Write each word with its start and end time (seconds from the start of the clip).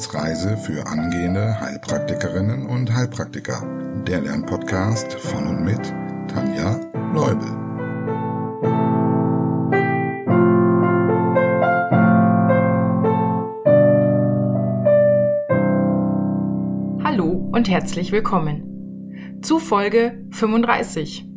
Wissensreise 0.00 0.56
für 0.56 0.86
angehende 0.86 1.60
Heilpraktikerinnen 1.60 2.64
und 2.64 2.90
Heilpraktiker. 2.90 3.62
Der 4.06 4.22
Lernpodcast 4.22 5.12
von 5.12 5.46
und 5.46 5.62
mit 5.62 5.92
Tanja 6.26 6.80
Leubel. 7.12 7.46
Hallo 17.04 17.50
und 17.52 17.68
herzlich 17.68 18.10
willkommen 18.10 19.42
zu 19.42 19.58
Folge 19.58 20.26
35. 20.30 21.28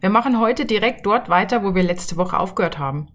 Wir 0.00 0.10
machen 0.10 0.40
heute 0.40 0.64
direkt 0.64 1.06
dort 1.06 1.28
weiter, 1.28 1.62
wo 1.62 1.76
wir 1.76 1.84
letzte 1.84 2.16
Woche 2.16 2.36
aufgehört 2.36 2.80
haben. 2.80 3.06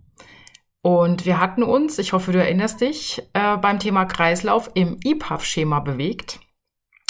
Und 0.85 1.25
wir 1.25 1.39
hatten 1.39 1.63
uns, 1.63 1.97
ich 1.97 2.13
hoffe, 2.13 2.31
du 2.31 2.37
erinnerst 2.37 2.79
dich, 2.79 3.19
äh, 3.33 3.57
beim 3.57 3.79
Thema 3.79 4.05
Kreislauf 4.05 4.69
im 4.75 4.99
IPAF-Schema 5.03 5.79
bewegt 5.79 6.41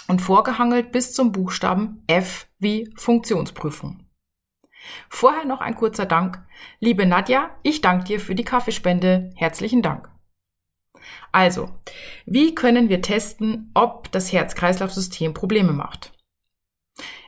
und 0.07 0.21
vorgehangelt 0.21 0.93
bis 0.93 1.11
zum 1.11 1.33
Buchstaben 1.33 2.01
F 2.07 2.47
wie 2.57 2.89
Funktionsprüfung. 2.95 4.07
Vorher 5.09 5.43
noch 5.43 5.59
ein 5.59 5.75
kurzer 5.75 6.05
Dank. 6.05 6.41
Liebe 6.79 7.05
Nadja, 7.05 7.49
ich 7.63 7.81
danke 7.81 8.05
dir 8.05 8.21
für 8.21 8.33
die 8.33 8.45
Kaffeespende. 8.45 9.33
Herzlichen 9.35 9.81
Dank. 9.81 10.09
Also, 11.33 11.67
wie 12.25 12.55
können 12.55 12.87
wir 12.87 13.01
testen, 13.01 13.71
ob 13.73 14.09
das 14.13 14.31
Herz-Kreislauf-System 14.31 15.33
Probleme 15.33 15.73
macht? 15.73 16.13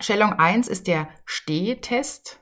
Stellung 0.00 0.32
1 0.32 0.68
ist 0.68 0.86
der 0.86 1.08
Stehtest. 1.24 2.40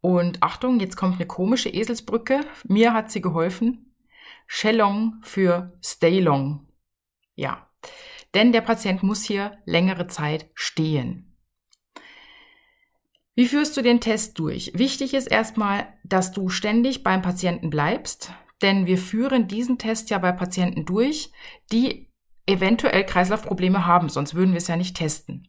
Und 0.00 0.42
Achtung, 0.42 0.80
jetzt 0.80 0.96
kommt 0.96 1.16
eine 1.16 1.26
komische 1.26 1.68
Eselsbrücke. 1.68 2.40
Mir 2.64 2.92
hat 2.94 3.10
sie 3.10 3.20
geholfen. 3.20 3.94
Shellong 4.46 5.20
für 5.22 5.78
Stay 5.82 6.20
Long. 6.20 6.68
Ja, 7.34 7.68
denn 8.34 8.52
der 8.52 8.60
Patient 8.60 9.02
muss 9.02 9.24
hier 9.24 9.58
längere 9.64 10.06
Zeit 10.06 10.50
stehen. 10.54 11.36
Wie 13.34 13.46
führst 13.46 13.76
du 13.76 13.82
den 13.82 14.00
Test 14.00 14.38
durch? 14.38 14.72
Wichtig 14.74 15.12
ist 15.12 15.26
erstmal, 15.26 15.92
dass 16.04 16.32
du 16.32 16.48
ständig 16.48 17.02
beim 17.02 17.20
Patienten 17.20 17.68
bleibst, 17.68 18.32
denn 18.62 18.86
wir 18.86 18.98
führen 18.98 19.48
diesen 19.48 19.78
Test 19.78 20.10
ja 20.10 20.18
bei 20.18 20.32
Patienten 20.32 20.84
durch, 20.84 21.30
die 21.72 22.10
eventuell 22.46 23.04
Kreislaufprobleme 23.04 23.86
haben, 23.86 24.08
sonst 24.08 24.34
würden 24.34 24.52
wir 24.52 24.58
es 24.58 24.68
ja 24.68 24.76
nicht 24.76 24.96
testen. 24.96 25.48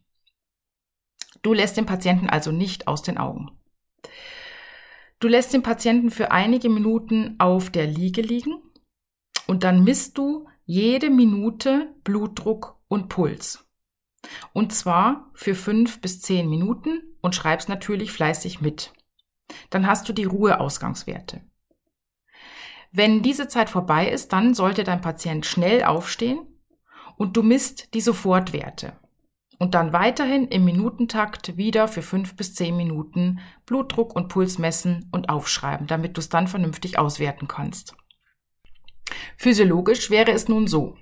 Du 1.42 1.52
lässt 1.52 1.76
den 1.76 1.86
Patienten 1.86 2.28
also 2.28 2.50
nicht 2.50 2.88
aus 2.88 3.02
den 3.02 3.18
Augen. 3.18 3.50
Du 5.20 5.28
lässt 5.28 5.52
den 5.52 5.62
Patienten 5.62 6.10
für 6.10 6.30
einige 6.30 6.68
Minuten 6.68 7.36
auf 7.38 7.70
der 7.70 7.86
Liege 7.86 8.22
liegen 8.22 8.62
und 9.46 9.64
dann 9.64 9.84
misst 9.84 10.18
du 10.18 10.48
jede 10.64 11.10
Minute 11.10 11.94
Blutdruck 12.04 12.80
und 12.88 13.08
Puls. 13.08 13.64
Und 14.52 14.72
zwar 14.72 15.30
für 15.34 15.54
fünf 15.54 16.00
bis 16.00 16.20
zehn 16.20 16.48
Minuten 16.48 17.16
und 17.20 17.34
schreibst 17.34 17.68
natürlich 17.68 18.12
fleißig 18.12 18.60
mit. 18.60 18.92
Dann 19.70 19.86
hast 19.86 20.08
du 20.08 20.12
die 20.12 20.24
Ruheausgangswerte. 20.24 21.40
Wenn 22.90 23.22
diese 23.22 23.48
Zeit 23.48 23.68
vorbei 23.68 24.08
ist, 24.08 24.32
dann 24.32 24.54
sollte 24.54 24.84
dein 24.84 25.00
Patient 25.00 25.44
schnell 25.44 25.84
aufstehen 25.84 26.40
und 27.16 27.36
du 27.36 27.42
misst 27.42 27.92
die 27.94 28.00
Sofortwerte. 28.00 28.94
Und 29.58 29.74
dann 29.74 29.92
weiterhin 29.92 30.46
im 30.48 30.64
Minutentakt 30.64 31.56
wieder 31.56 31.88
für 31.88 32.02
fünf 32.02 32.36
bis 32.36 32.54
zehn 32.54 32.76
Minuten 32.76 33.40
Blutdruck 33.66 34.14
und 34.14 34.28
Puls 34.28 34.58
messen 34.58 35.08
und 35.10 35.28
aufschreiben, 35.28 35.88
damit 35.88 36.16
du 36.16 36.20
es 36.20 36.28
dann 36.28 36.46
vernünftig 36.46 36.98
auswerten 36.98 37.48
kannst. 37.48 37.96
Physiologisch 39.36 40.10
wäre 40.10 40.30
es 40.30 40.48
nun 40.48 40.68
so. 40.68 40.96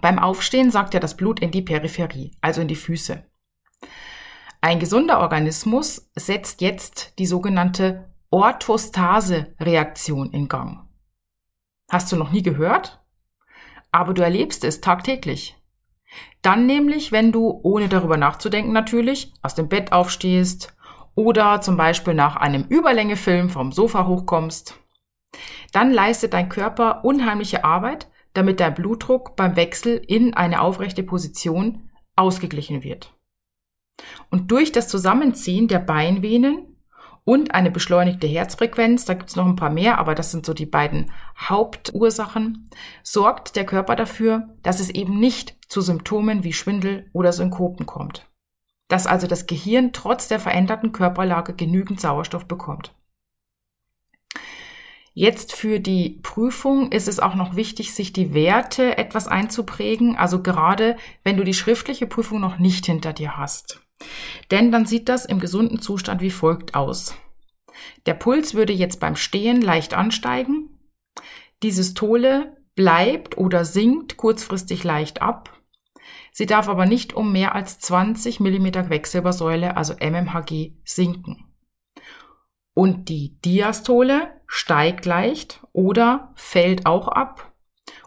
Beim 0.00 0.18
Aufstehen 0.18 0.70
sagt 0.70 0.94
ja 0.94 1.00
das 1.00 1.16
Blut 1.16 1.40
in 1.40 1.50
die 1.50 1.62
Peripherie, 1.62 2.36
also 2.40 2.60
in 2.60 2.68
die 2.68 2.76
Füße. 2.76 3.24
Ein 4.60 4.78
gesunder 4.78 5.20
Organismus 5.20 6.10
setzt 6.14 6.60
jetzt 6.60 7.18
die 7.18 7.26
sogenannte 7.26 8.14
Orthostase-Reaktion 8.30 10.32
in 10.32 10.48
Gang. 10.48 10.91
Hast 11.92 12.10
du 12.10 12.16
noch 12.16 12.32
nie 12.32 12.42
gehört? 12.42 13.02
Aber 13.90 14.14
du 14.14 14.22
erlebst 14.22 14.64
es 14.64 14.80
tagtäglich. 14.80 15.58
Dann 16.40 16.64
nämlich, 16.64 17.12
wenn 17.12 17.32
du, 17.32 17.60
ohne 17.62 17.88
darüber 17.88 18.16
nachzudenken 18.16 18.72
natürlich, 18.72 19.30
aus 19.42 19.54
dem 19.54 19.68
Bett 19.68 19.92
aufstehst 19.92 20.74
oder 21.14 21.60
zum 21.60 21.76
Beispiel 21.76 22.14
nach 22.14 22.36
einem 22.36 22.64
Überlängefilm 22.64 23.50
vom 23.50 23.72
Sofa 23.72 24.06
hochkommst. 24.06 24.80
Dann 25.72 25.92
leistet 25.92 26.32
dein 26.32 26.48
Körper 26.48 27.04
unheimliche 27.04 27.62
Arbeit, 27.62 28.08
damit 28.32 28.60
dein 28.60 28.72
Blutdruck 28.72 29.36
beim 29.36 29.56
Wechsel 29.56 30.02
in 30.06 30.32
eine 30.32 30.62
aufrechte 30.62 31.02
Position 31.02 31.90
ausgeglichen 32.16 32.82
wird. 32.82 33.12
Und 34.30 34.50
durch 34.50 34.72
das 34.72 34.88
Zusammenziehen 34.88 35.68
der 35.68 35.80
Beinvenen 35.80 36.71
und 37.24 37.54
eine 37.54 37.70
beschleunigte 37.70 38.26
Herzfrequenz, 38.26 39.04
da 39.04 39.14
gibt's 39.14 39.36
noch 39.36 39.46
ein 39.46 39.56
paar 39.56 39.70
mehr, 39.70 39.98
aber 39.98 40.14
das 40.14 40.30
sind 40.32 40.44
so 40.44 40.54
die 40.54 40.66
beiden 40.66 41.12
Hauptursachen, 41.38 42.68
sorgt 43.02 43.54
der 43.54 43.64
Körper 43.64 43.94
dafür, 43.94 44.48
dass 44.62 44.80
es 44.80 44.90
eben 44.90 45.20
nicht 45.20 45.56
zu 45.68 45.80
Symptomen 45.80 46.44
wie 46.44 46.52
Schwindel 46.52 47.08
oder 47.12 47.32
Synkopen 47.32 47.86
kommt. 47.86 48.28
Dass 48.88 49.06
also 49.06 49.26
das 49.26 49.46
Gehirn 49.46 49.92
trotz 49.92 50.28
der 50.28 50.40
veränderten 50.40 50.92
Körperlage 50.92 51.54
genügend 51.54 52.00
Sauerstoff 52.00 52.46
bekommt. 52.46 52.94
Jetzt 55.14 55.52
für 55.52 55.78
die 55.78 56.20
Prüfung 56.22 56.90
ist 56.90 57.06
es 57.06 57.20
auch 57.20 57.34
noch 57.34 57.54
wichtig, 57.54 57.94
sich 57.94 58.14
die 58.14 58.32
Werte 58.32 58.96
etwas 58.96 59.28
einzuprägen, 59.28 60.16
also 60.16 60.42
gerade 60.42 60.96
wenn 61.22 61.36
du 61.36 61.44
die 61.44 61.54
schriftliche 61.54 62.06
Prüfung 62.06 62.40
noch 62.40 62.58
nicht 62.58 62.86
hinter 62.86 63.12
dir 63.12 63.36
hast. 63.36 63.82
Denn 64.50 64.72
dann 64.72 64.86
sieht 64.86 65.08
das 65.08 65.24
im 65.24 65.40
gesunden 65.40 65.80
Zustand 65.80 66.20
wie 66.20 66.30
folgt 66.30 66.74
aus. 66.74 67.14
Der 68.06 68.14
Puls 68.14 68.54
würde 68.54 68.72
jetzt 68.72 69.00
beim 69.00 69.16
Stehen 69.16 69.60
leicht 69.60 69.94
ansteigen. 69.94 70.78
Die 71.62 71.70
Systole 71.70 72.56
bleibt 72.74 73.38
oder 73.38 73.64
sinkt 73.64 74.16
kurzfristig 74.16 74.84
leicht 74.84 75.22
ab. 75.22 75.50
Sie 76.32 76.46
darf 76.46 76.68
aber 76.68 76.86
nicht 76.86 77.12
um 77.12 77.32
mehr 77.32 77.54
als 77.54 77.78
20 77.78 78.40
mm 78.40 78.70
Quecksilbersäule, 78.70 79.76
also 79.76 79.94
mmHg, 79.94 80.72
sinken. 80.84 81.44
Und 82.74 83.08
die 83.08 83.38
Diastole 83.42 84.40
steigt 84.46 85.04
leicht 85.04 85.62
oder 85.72 86.32
fällt 86.34 86.86
auch 86.86 87.08
ab 87.08 87.52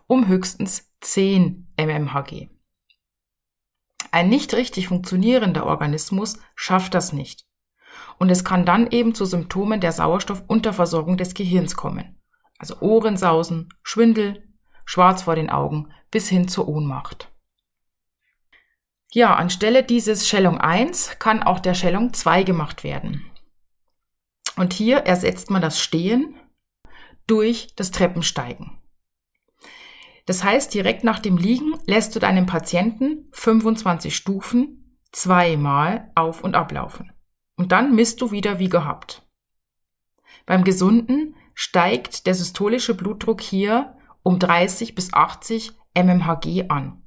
um 0.07 0.27
höchstens 0.27 0.91
10 1.01 1.67
mmHg. 1.77 2.49
Ein 4.15 4.29
nicht 4.29 4.53
richtig 4.53 4.87
funktionierender 4.87 5.65
Organismus 5.65 6.39
schafft 6.55 6.93
das 6.93 7.11
nicht. 7.11 7.45
Und 8.17 8.29
es 8.29 8.45
kann 8.45 8.65
dann 8.65 8.89
eben 8.89 9.13
zu 9.13 9.25
Symptomen 9.25 9.81
der 9.81 9.91
Sauerstoffunterversorgung 9.91 11.17
des 11.17 11.33
Gehirns 11.33 11.75
kommen. 11.75 12.17
Also 12.57 12.79
Ohrensausen, 12.79 13.67
Schwindel, 13.83 14.47
schwarz 14.85 15.23
vor 15.23 15.35
den 15.35 15.49
Augen 15.49 15.91
bis 16.11 16.29
hin 16.29 16.47
zur 16.47 16.69
Ohnmacht. 16.69 17.29
Ja, 19.11 19.35
anstelle 19.35 19.83
dieses 19.83 20.29
Schellung 20.29 20.61
1 20.61 21.19
kann 21.19 21.43
auch 21.43 21.59
der 21.59 21.73
Schellung 21.73 22.13
2 22.13 22.43
gemacht 22.43 22.85
werden. 22.85 23.29
Und 24.55 24.71
hier 24.71 24.99
ersetzt 24.99 25.49
man 25.49 25.61
das 25.61 25.81
Stehen 25.81 26.39
durch 27.27 27.75
das 27.75 27.91
Treppensteigen. 27.91 28.81
Das 30.25 30.43
heißt, 30.43 30.73
direkt 30.73 31.03
nach 31.03 31.19
dem 31.19 31.37
Liegen 31.37 31.73
lässt 31.85 32.15
du 32.15 32.19
deinem 32.19 32.45
Patienten 32.45 33.27
25 33.31 34.15
Stufen 34.15 34.99
zweimal 35.11 36.11
auf 36.15 36.43
und 36.43 36.55
ablaufen. 36.55 37.11
Und 37.55 37.71
dann 37.71 37.95
misst 37.95 38.21
du 38.21 38.31
wieder 38.31 38.59
wie 38.59 38.69
gehabt. 38.69 39.25
Beim 40.45 40.63
Gesunden 40.63 41.35
steigt 41.53 42.27
der 42.27 42.35
systolische 42.35 42.95
Blutdruck 42.95 43.41
hier 43.41 43.95
um 44.23 44.39
30 44.39 44.95
bis 44.95 45.13
80 45.13 45.71
mmHg 45.95 46.65
an. 46.69 47.01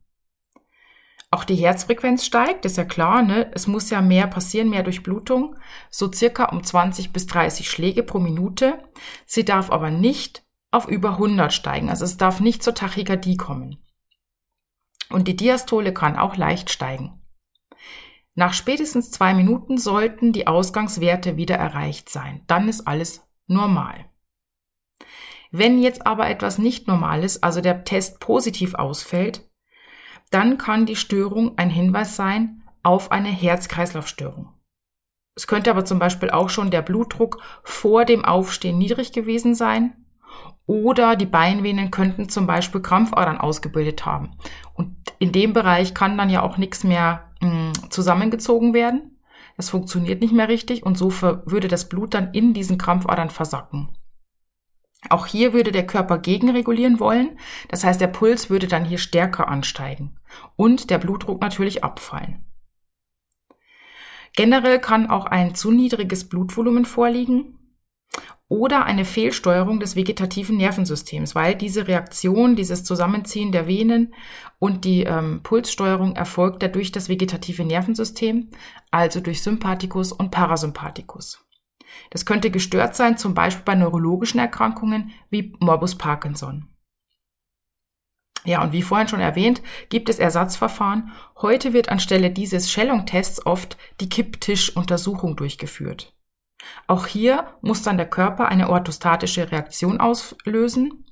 Auch 1.30 1.44
die 1.44 1.56
Herzfrequenz 1.56 2.24
steigt, 2.24 2.64
ist 2.64 2.78
ja 2.78 2.84
klar, 2.84 3.22
ne? 3.22 3.50
Es 3.52 3.66
muss 3.66 3.90
ja 3.90 4.00
mehr 4.00 4.26
passieren, 4.26 4.70
mehr 4.70 4.82
Durchblutung, 4.82 5.56
so 5.90 6.10
circa 6.10 6.46
um 6.46 6.64
20 6.64 7.12
bis 7.12 7.26
30 7.26 7.68
Schläge 7.68 8.02
pro 8.02 8.18
Minute. 8.18 8.82
Sie 9.26 9.44
darf 9.44 9.70
aber 9.70 9.90
nicht 9.90 10.42
auf 10.70 10.88
über 10.88 11.12
100 11.12 11.52
steigen, 11.52 11.88
also 11.88 12.04
es 12.04 12.16
darf 12.16 12.40
nicht 12.40 12.62
zur 12.62 12.74
Tachykardie 12.74 13.36
kommen. 13.36 13.78
Und 15.10 15.26
die 15.28 15.36
Diastole 15.36 15.94
kann 15.94 16.18
auch 16.18 16.36
leicht 16.36 16.70
steigen. 16.70 17.22
Nach 18.34 18.52
spätestens 18.52 19.10
zwei 19.10 19.34
Minuten 19.34 19.78
sollten 19.78 20.32
die 20.32 20.46
Ausgangswerte 20.46 21.36
wieder 21.36 21.56
erreicht 21.56 22.08
sein. 22.08 22.42
Dann 22.46 22.68
ist 22.68 22.86
alles 22.86 23.26
normal. 23.46 24.04
Wenn 25.50 25.80
jetzt 25.80 26.06
aber 26.06 26.28
etwas 26.28 26.58
nicht 26.58 26.86
normal 26.86 27.24
ist, 27.24 27.42
also 27.42 27.60
der 27.60 27.84
Test 27.84 28.20
positiv 28.20 28.74
ausfällt, 28.74 29.48
dann 30.30 30.58
kann 30.58 30.84
die 30.84 30.96
Störung 30.96 31.56
ein 31.56 31.70
Hinweis 31.70 32.16
sein 32.16 32.62
auf 32.82 33.10
eine 33.10 33.30
Herz-Kreislauf-Störung. 33.30 34.52
Es 35.34 35.46
könnte 35.46 35.70
aber 35.70 35.86
zum 35.86 35.98
Beispiel 35.98 36.30
auch 36.30 36.50
schon 36.50 36.70
der 36.70 36.82
Blutdruck 36.82 37.42
vor 37.64 38.04
dem 38.04 38.24
Aufstehen 38.24 38.76
niedrig 38.76 39.12
gewesen 39.12 39.54
sein 39.54 40.04
oder 40.66 41.16
die 41.16 41.26
Beinvenen 41.26 41.90
könnten 41.90 42.28
zum 42.28 42.46
Beispiel 42.46 42.82
Krampfadern 42.82 43.38
ausgebildet 43.38 44.04
haben. 44.04 44.32
Und 44.74 44.94
in 45.18 45.32
dem 45.32 45.54
Bereich 45.54 45.94
kann 45.94 46.18
dann 46.18 46.28
ja 46.28 46.42
auch 46.42 46.58
nichts 46.58 46.84
mehr 46.84 47.30
mh, 47.40 47.50
hm, 47.50 47.90
zusammengezogen 47.90 48.74
werden. 48.74 49.18
Das 49.56 49.70
funktioniert 49.70 50.20
nicht 50.20 50.34
mehr 50.34 50.48
richtig 50.48 50.84
und 50.84 50.96
so 50.96 51.10
würde 51.10 51.68
das 51.68 51.88
Blut 51.88 52.14
dann 52.14 52.32
in 52.32 52.52
diesen 52.52 52.78
Krampfadern 52.78 53.30
versacken. 53.30 53.88
Auch 55.10 55.26
hier 55.26 55.52
würde 55.52 55.72
der 55.72 55.86
Körper 55.86 56.18
gegenregulieren 56.18 57.00
wollen. 57.00 57.38
Das 57.68 57.82
heißt, 57.82 58.00
der 58.00 58.08
Puls 58.08 58.50
würde 58.50 58.66
dann 58.66 58.84
hier 58.84 58.98
stärker 58.98 59.48
ansteigen 59.48 60.18
und 60.56 60.90
der 60.90 60.98
Blutdruck 60.98 61.40
natürlich 61.40 61.82
abfallen. 61.82 62.44
Generell 64.36 64.80
kann 64.80 65.08
auch 65.08 65.24
ein 65.24 65.54
zu 65.54 65.70
niedriges 65.70 66.28
Blutvolumen 66.28 66.84
vorliegen 66.84 67.57
oder 68.48 68.86
eine 68.86 69.04
Fehlsteuerung 69.04 69.78
des 69.78 69.94
vegetativen 69.94 70.56
Nervensystems, 70.56 71.34
weil 71.34 71.54
diese 71.54 71.86
Reaktion, 71.86 72.56
dieses 72.56 72.82
Zusammenziehen 72.82 73.52
der 73.52 73.66
Venen 73.66 74.14
und 74.58 74.84
die 74.84 75.02
ähm, 75.02 75.40
Pulssteuerung 75.42 76.16
erfolgt 76.16 76.62
ja 76.62 76.68
durch 76.68 76.90
das 76.90 77.10
vegetative 77.10 77.64
Nervensystem, 77.64 78.48
also 78.90 79.20
durch 79.20 79.42
Sympathikus 79.42 80.12
und 80.12 80.30
Parasympathikus. 80.30 81.44
Das 82.10 82.24
könnte 82.24 82.50
gestört 82.50 82.96
sein, 82.96 83.18
zum 83.18 83.34
Beispiel 83.34 83.64
bei 83.64 83.74
neurologischen 83.74 84.40
Erkrankungen 84.40 85.12
wie 85.30 85.54
Morbus 85.60 85.96
Parkinson. 85.96 86.68
Ja, 88.44 88.62
und 88.62 88.72
wie 88.72 88.82
vorhin 88.82 89.08
schon 89.08 89.20
erwähnt, 89.20 89.62
gibt 89.90 90.08
es 90.08 90.18
Ersatzverfahren. 90.18 91.12
Heute 91.36 91.72
wird 91.72 91.90
anstelle 91.90 92.30
dieses 92.30 92.70
Schellung-Tests 92.70 93.44
oft 93.44 93.76
die 94.00 94.08
Kipptischuntersuchung 94.08 95.36
durchgeführt. 95.36 96.14
Auch 96.86 97.06
hier 97.06 97.46
muss 97.60 97.82
dann 97.82 97.96
der 97.96 98.08
Körper 98.08 98.48
eine 98.48 98.68
orthostatische 98.68 99.50
Reaktion 99.50 100.00
auslösen, 100.00 101.04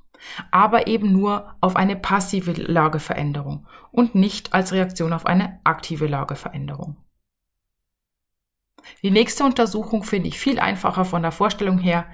aber 0.50 0.86
eben 0.86 1.12
nur 1.12 1.54
auf 1.60 1.76
eine 1.76 1.96
passive 1.96 2.52
Lageveränderung 2.52 3.66
und 3.92 4.14
nicht 4.14 4.54
als 4.54 4.72
Reaktion 4.72 5.12
auf 5.12 5.26
eine 5.26 5.60
aktive 5.64 6.06
Lageveränderung. 6.06 6.96
Die 9.02 9.10
nächste 9.10 9.44
Untersuchung 9.44 10.04
finde 10.04 10.28
ich 10.28 10.38
viel 10.38 10.60
einfacher 10.60 11.04
von 11.04 11.22
der 11.22 11.32
Vorstellung 11.32 11.78
her. 11.78 12.06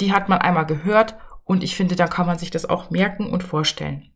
Die 0.00 0.12
hat 0.12 0.28
man 0.28 0.38
einmal 0.38 0.66
gehört 0.66 1.16
und 1.44 1.64
ich 1.64 1.74
finde, 1.76 1.96
da 1.96 2.06
kann 2.06 2.26
man 2.26 2.38
sich 2.38 2.50
das 2.50 2.68
auch 2.68 2.90
merken 2.90 3.30
und 3.30 3.42
vorstellen. 3.42 4.12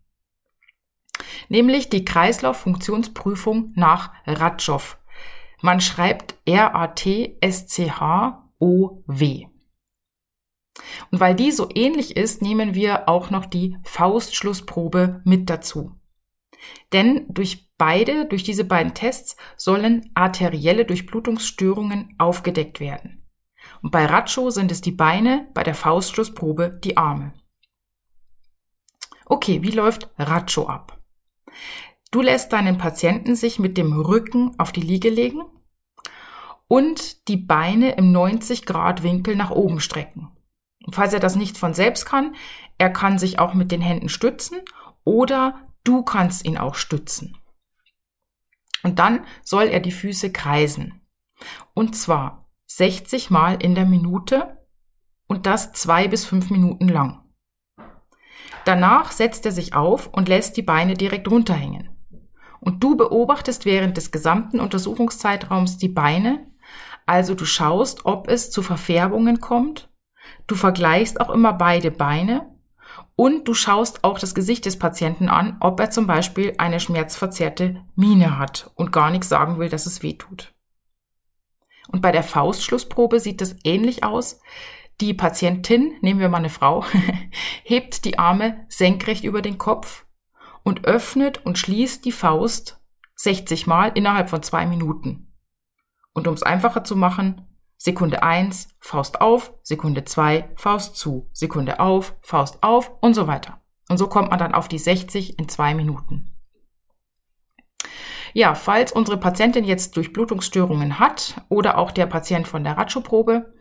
Nämlich 1.48 1.88
die 1.88 2.04
Kreislauffunktionsprüfung 2.04 3.72
nach 3.74 4.12
Ratschow. 4.26 4.98
Man 5.62 5.80
schreibt 5.80 6.34
R-A-T-S-C-H-O-W. 8.62 9.46
Und 11.10 11.20
weil 11.20 11.34
die 11.34 11.50
so 11.50 11.68
ähnlich 11.74 12.16
ist, 12.16 12.40
nehmen 12.40 12.74
wir 12.74 13.08
auch 13.08 13.30
noch 13.30 13.44
die 13.44 13.76
Faustschlussprobe 13.84 15.20
mit 15.24 15.50
dazu. 15.50 15.94
Denn 16.92 17.26
durch 17.28 17.68
beide, 17.76 18.26
durch 18.26 18.44
diese 18.44 18.64
beiden 18.64 18.94
Tests 18.94 19.36
sollen 19.56 20.10
arterielle 20.14 20.84
Durchblutungsstörungen 20.84 22.14
aufgedeckt 22.18 22.80
werden. 22.80 23.26
Und 23.82 23.90
bei 23.90 24.06
Racho 24.06 24.50
sind 24.50 24.70
es 24.70 24.80
die 24.80 24.92
Beine, 24.92 25.48
bei 25.54 25.62
der 25.62 25.74
Faustschlussprobe 25.74 26.80
die 26.82 26.96
Arme. 26.96 27.34
Okay, 29.26 29.62
wie 29.62 29.70
läuft 29.70 30.08
Racho 30.18 30.66
ab? 30.66 30.98
Du 32.10 32.20
lässt 32.20 32.52
deinen 32.52 32.78
Patienten 32.78 33.34
sich 33.34 33.58
mit 33.58 33.76
dem 33.76 33.92
Rücken 33.92 34.54
auf 34.58 34.72
die 34.72 34.80
Liege 34.80 35.10
legen 35.10 35.42
und 36.72 37.28
die 37.28 37.36
Beine 37.36 37.96
im 37.96 38.12
90 38.12 38.64
Grad 38.64 39.02
Winkel 39.02 39.36
nach 39.36 39.50
oben 39.50 39.78
strecken. 39.78 40.30
Falls 40.90 41.12
er 41.12 41.20
das 41.20 41.36
nicht 41.36 41.58
von 41.58 41.74
selbst 41.74 42.06
kann, 42.06 42.34
er 42.78 42.88
kann 42.88 43.18
sich 43.18 43.38
auch 43.38 43.52
mit 43.52 43.70
den 43.70 43.82
Händen 43.82 44.08
stützen 44.08 44.58
oder 45.04 45.68
Du 45.84 46.02
kannst 46.02 46.46
ihn 46.46 46.56
auch 46.56 46.74
stützen. 46.74 47.36
Und 48.82 48.98
dann 48.98 49.26
soll 49.42 49.64
er 49.64 49.80
die 49.80 49.92
Füße 49.92 50.32
kreisen. 50.32 51.02
Und 51.74 51.94
zwar 51.94 52.48
60 52.68 53.28
Mal 53.28 53.62
in 53.62 53.74
der 53.74 53.84
Minute 53.84 54.56
und 55.26 55.44
das 55.44 55.74
zwei 55.74 56.08
bis 56.08 56.24
fünf 56.24 56.48
Minuten 56.48 56.88
lang. 56.88 57.22
Danach 58.64 59.12
setzt 59.12 59.44
er 59.44 59.52
sich 59.52 59.74
auf 59.74 60.06
und 60.06 60.26
lässt 60.26 60.56
die 60.56 60.62
Beine 60.62 60.94
direkt 60.94 61.30
runterhängen. 61.30 61.90
Und 62.60 62.82
du 62.82 62.96
beobachtest 62.96 63.66
während 63.66 63.98
des 63.98 64.10
gesamten 64.10 64.58
Untersuchungszeitraums 64.58 65.76
die 65.76 65.90
Beine, 65.90 66.50
also 67.06 67.34
du 67.34 67.44
schaust, 67.44 68.04
ob 68.04 68.28
es 68.28 68.50
zu 68.50 68.62
Verfärbungen 68.62 69.40
kommt. 69.40 69.88
Du 70.46 70.54
vergleichst 70.54 71.20
auch 71.20 71.30
immer 71.30 71.52
beide 71.52 71.90
Beine 71.90 72.52
und 73.16 73.46
du 73.46 73.54
schaust 73.54 74.04
auch 74.04 74.18
das 74.18 74.34
Gesicht 74.34 74.64
des 74.66 74.78
Patienten 74.78 75.28
an, 75.28 75.56
ob 75.60 75.80
er 75.80 75.90
zum 75.90 76.06
Beispiel 76.06 76.54
eine 76.58 76.80
schmerzverzerrte 76.80 77.84
Miene 77.94 78.38
hat 78.38 78.70
und 78.74 78.92
gar 78.92 79.10
nichts 79.10 79.28
sagen 79.28 79.58
will, 79.58 79.68
dass 79.68 79.86
es 79.86 80.02
weh 80.02 80.14
tut. 80.14 80.54
Und 81.88 82.00
bei 82.00 82.12
der 82.12 82.22
Faustschlussprobe 82.22 83.20
sieht 83.20 83.40
das 83.40 83.56
ähnlich 83.64 84.04
aus. 84.04 84.40
Die 85.00 85.14
Patientin, 85.14 85.94
nehmen 86.00 86.20
wir 86.20 86.28
mal 86.28 86.38
eine 86.38 86.48
Frau, 86.48 86.84
hebt 87.64 88.04
die 88.04 88.18
Arme 88.18 88.64
senkrecht 88.68 89.24
über 89.24 89.42
den 89.42 89.58
Kopf 89.58 90.06
und 90.62 90.84
öffnet 90.84 91.44
und 91.44 91.58
schließt 91.58 92.04
die 92.04 92.12
Faust 92.12 92.80
60 93.16 93.66
Mal 93.66 93.92
innerhalb 93.94 94.30
von 94.30 94.42
zwei 94.42 94.66
Minuten. 94.66 95.31
Und 96.12 96.26
um 96.26 96.34
es 96.34 96.42
einfacher 96.42 96.84
zu 96.84 96.96
machen, 96.96 97.46
Sekunde 97.76 98.22
1, 98.22 98.68
Faust 98.78 99.20
auf, 99.20 99.54
Sekunde 99.62 100.04
2, 100.04 100.50
Faust 100.56 100.96
zu, 100.96 101.28
Sekunde 101.32 101.80
auf, 101.80 102.14
Faust 102.22 102.62
auf 102.62 102.92
und 103.00 103.14
so 103.14 103.26
weiter. 103.26 103.60
Und 103.88 103.98
so 103.98 104.06
kommt 104.06 104.30
man 104.30 104.38
dann 104.38 104.54
auf 104.54 104.68
die 104.68 104.78
60 104.78 105.38
in 105.38 105.48
zwei 105.48 105.74
Minuten. 105.74 106.32
Ja, 108.34 108.54
falls 108.54 108.92
unsere 108.92 109.18
Patientin 109.18 109.64
jetzt 109.64 109.96
Durchblutungsstörungen 109.96 110.98
hat 110.98 111.42
oder 111.48 111.76
auch 111.76 111.90
der 111.90 112.06
Patient 112.06 112.48
von 112.48 112.64
der 112.64 112.78
Ratschoprobe, 112.78 113.52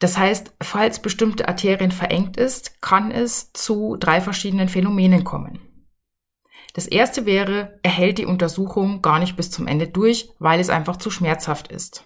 das 0.00 0.16
heißt, 0.16 0.54
falls 0.62 1.00
bestimmte 1.00 1.46
Arterien 1.46 1.92
verengt 1.92 2.38
ist, 2.38 2.80
kann 2.80 3.10
es 3.10 3.52
zu 3.52 3.96
drei 4.00 4.22
verschiedenen 4.22 4.68
Phänomenen 4.68 5.24
kommen. 5.24 5.69
Das 6.72 6.86
erste 6.86 7.26
wäre, 7.26 7.78
er 7.82 7.90
hält 7.90 8.18
die 8.18 8.26
Untersuchung 8.26 9.02
gar 9.02 9.18
nicht 9.18 9.36
bis 9.36 9.50
zum 9.50 9.66
Ende 9.66 9.88
durch, 9.88 10.30
weil 10.38 10.60
es 10.60 10.70
einfach 10.70 10.96
zu 10.96 11.10
schmerzhaft 11.10 11.68
ist. 11.68 12.04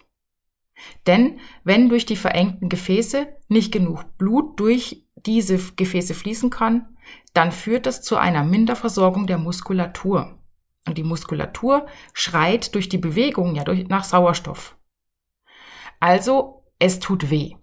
Denn 1.06 1.40
wenn 1.62 1.88
durch 1.88 2.06
die 2.06 2.16
verengten 2.16 2.68
Gefäße 2.68 3.28
nicht 3.48 3.72
genug 3.72 4.16
Blut 4.18 4.58
durch 4.58 5.06
diese 5.14 5.58
Gefäße 5.58 6.14
fließen 6.14 6.50
kann, 6.50 6.96
dann 7.32 7.52
führt 7.52 7.86
das 7.86 8.02
zu 8.02 8.16
einer 8.16 8.44
Minderversorgung 8.44 9.26
der 9.26 9.38
Muskulatur. 9.38 10.38
Und 10.86 10.98
die 10.98 11.02
Muskulatur 11.02 11.86
schreit 12.12 12.74
durch 12.74 12.88
die 12.88 12.98
Bewegung 12.98 13.54
ja 13.54 13.64
durch, 13.64 13.88
nach 13.88 14.04
Sauerstoff. 14.04 14.76
Also, 16.00 16.66
es 16.78 17.00
tut 17.00 17.30
weh. 17.30 17.54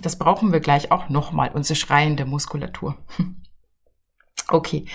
Das 0.00 0.18
brauchen 0.18 0.52
wir 0.52 0.60
gleich 0.60 0.90
auch 0.90 1.08
nochmal, 1.08 1.50
unsere 1.52 1.76
schreiende 1.76 2.24
Muskulatur. 2.24 2.96
Okay. 4.48 4.86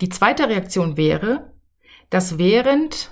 Die 0.00 0.08
zweite 0.08 0.48
Reaktion 0.48 0.96
wäre, 0.96 1.52
dass 2.10 2.38
während 2.38 3.10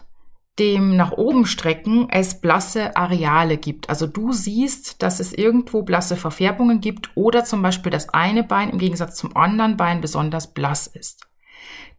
dem 0.58 0.96
nach 0.96 1.12
oben 1.12 1.46
strecken 1.46 2.08
es 2.10 2.40
blasse 2.40 2.96
Areale 2.96 3.58
gibt. 3.58 3.88
Also 3.88 4.06
du 4.06 4.32
siehst, 4.32 5.02
dass 5.02 5.20
es 5.20 5.32
irgendwo 5.32 5.82
blasse 5.82 6.16
Verfärbungen 6.16 6.80
gibt 6.80 7.10
oder 7.14 7.44
zum 7.44 7.62
Beispiel 7.62 7.92
das 7.92 8.08
eine 8.08 8.42
Bein 8.42 8.70
im 8.70 8.78
Gegensatz 8.78 9.16
zum 9.16 9.36
anderen 9.36 9.76
Bein 9.76 10.00
besonders 10.00 10.52
blass 10.52 10.86
ist. 10.88 11.28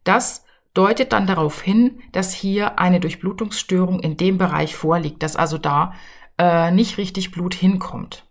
Das 0.04 0.44
deutet 0.74 1.12
dann 1.12 1.26
darauf 1.26 1.62
hin, 1.62 2.00
dass 2.12 2.32
hier 2.32 2.78
eine 2.78 3.00
Durchblutungsstörung 3.00 4.00
in 4.00 4.16
dem 4.16 4.38
Bereich 4.38 4.76
vorliegt, 4.76 5.22
dass 5.22 5.36
also 5.36 5.58
da 5.58 5.94
äh, 6.38 6.70
nicht 6.70 6.98
richtig 6.98 7.30
Blut 7.30 7.54
hinkommt. 7.54 8.29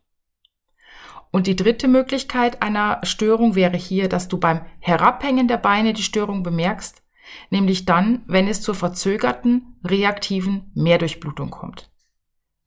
Und 1.32 1.48
die 1.48 1.56
dritte 1.56 1.88
Möglichkeit 1.88 2.62
einer 2.62 3.00
Störung 3.04 3.56
wäre 3.56 3.78
hier, 3.78 4.10
dass 4.10 4.28
du 4.28 4.40
beim 4.40 4.62
Herabhängen 4.80 5.48
der 5.48 5.58
Beine 5.58 5.94
die 5.94 6.04
Störung 6.04 6.42
bemerkst, 6.42 7.04
nämlich 7.52 7.86
dann, 7.86 8.24
wenn 8.26 8.48
es 8.48 8.62
zur 8.62 8.74
verzögerten 8.74 9.80
reaktiven 9.84 10.72
Mehrdurchblutung 10.74 11.52
kommt. 11.52 11.92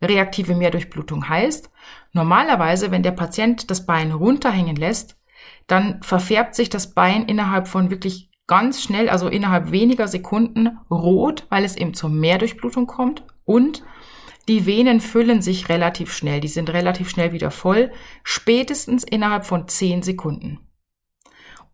Reaktive 0.01 0.55
Mehrdurchblutung 0.55 1.29
heißt, 1.29 1.71
normalerweise, 2.13 2.91
wenn 2.91 3.03
der 3.03 3.13
Patient 3.13 3.71
das 3.71 3.87
Bein 3.87 4.13
runterhängen 4.13 4.77
lässt, 4.77 5.17
dann 5.67 6.03
verfärbt 6.03 6.55
sich 6.55 6.71
das 6.71 6.95
Bein 6.95 7.25
innerhalb 7.25 7.69
von 7.69 7.91
wirklich 7.91 8.31
ganz 8.47 8.83
schnell, 8.83 9.09
also 9.09 9.29
innerhalb 9.29 9.71
weniger 9.71 10.09
Sekunden 10.09 10.79
rot, 10.91 11.47
weil 11.49 11.65
es 11.65 11.77
eben 11.77 11.95
zur 11.95 12.11
Mehrdurchblutung 12.11 12.87
kommt 12.87 13.25
und 13.45 13.83
die 14.49 14.67
Venen 14.67 15.01
füllen 15.01 15.43
sich 15.43 15.69
relativ 15.69 16.13
schnell, 16.13 16.41
die 16.41 16.49
sind 16.49 16.71
relativ 16.71 17.09
schnell 17.09 17.33
wieder 17.33 17.51
voll, 17.51 17.93
spätestens 18.25 19.05
innerhalb 19.05 19.47
von 19.47 19.69
10 19.69 20.03
Sekunden. 20.03 20.61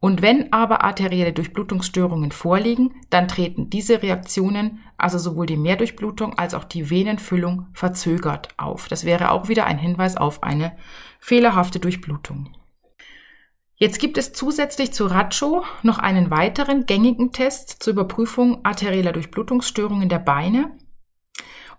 Und 0.01 0.23
wenn 0.23 0.53
aber 0.53 0.85
arterielle 0.85 1.33
Durchblutungsstörungen 1.33 2.31
vorliegen, 2.31 2.95
dann 3.11 3.27
treten 3.27 3.69
diese 3.69 4.01
Reaktionen, 4.01 4.79
also 4.97 5.19
sowohl 5.19 5.47
die 5.47 5.57
Mehrdurchblutung 5.57 6.39
als 6.39 6.55
auch 6.55 6.65
die 6.65 6.89
Venenfüllung, 6.89 7.67
verzögert 7.73 8.51
auf. 8.59 8.87
Das 8.87 9.05
wäre 9.05 9.33
auch 9.33 9.49
wieder 9.49 9.67
ein 9.67 9.79
Hinweis 9.79 10.17
auf 10.17 10.45
eine 10.45 10.77
fehlerhafte 11.19 11.81
Durchblutung. 11.81 12.51
Jetzt 13.75 13.99
gibt 14.01 14.19
es 14.19 14.33
zusätzlich 14.33 14.93
zu 14.93 15.07
Racho 15.07 15.65
noch 15.83 15.99
einen 15.99 16.31
weiteren 16.31 16.87
gängigen 16.87 17.33
Test 17.33 17.83
zur 17.83 17.93
Überprüfung 17.93 18.65
arterieller 18.65 19.13
Durchblutungsstörungen 19.13 20.09
der 20.09 20.19
Beine. 20.19 20.77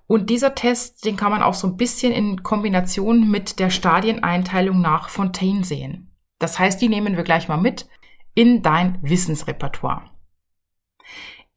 Und 0.10 0.32
dieser 0.32 0.56
Test, 0.56 1.06
den 1.06 1.18
kann 1.18 1.30
man 1.30 1.44
auch 1.44 1.54
so 1.54 1.68
ein 1.68 1.78
bisschen 1.78 2.12
in 2.12 2.42
Kombination 2.42 3.30
mit 3.30 3.60
der 3.60 3.70
Stadieneinteilung 3.70 4.82
nach 4.82 5.08
Fontaine 5.08 5.64
sehen. 5.64 6.18
Das 6.40 6.58
heißt, 6.58 6.82
die 6.82 6.90
nehmen 6.90 7.16
wir 7.16 7.24
gleich 7.24 7.48
mal 7.48 7.58
mit 7.58 7.88
in 8.34 8.64
dein 8.64 8.98
Wissensrepertoire. 9.04 10.10